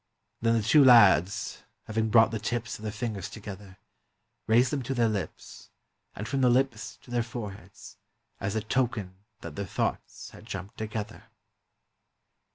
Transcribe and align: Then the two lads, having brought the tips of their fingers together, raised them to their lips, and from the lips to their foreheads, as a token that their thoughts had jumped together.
Then 0.41 0.55
the 0.57 0.63
two 0.63 0.83
lads, 0.83 1.61
having 1.83 2.09
brought 2.09 2.31
the 2.31 2.39
tips 2.39 2.79
of 2.79 2.81
their 2.81 2.91
fingers 2.91 3.29
together, 3.29 3.77
raised 4.47 4.71
them 4.71 4.81
to 4.81 4.95
their 4.95 5.07
lips, 5.07 5.69
and 6.15 6.27
from 6.27 6.41
the 6.41 6.49
lips 6.49 6.97
to 7.03 7.11
their 7.11 7.21
foreheads, 7.21 7.97
as 8.39 8.55
a 8.55 8.61
token 8.61 9.13
that 9.41 9.55
their 9.55 9.67
thoughts 9.67 10.31
had 10.31 10.47
jumped 10.47 10.79
together. 10.79 11.25